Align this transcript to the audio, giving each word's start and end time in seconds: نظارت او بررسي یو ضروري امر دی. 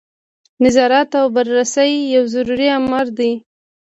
نظارت 0.63 1.09
او 1.19 1.25
بررسي 1.35 1.91
یو 2.15 2.23
ضروري 2.33 2.67
امر 2.79 3.05
دی. 3.17 3.31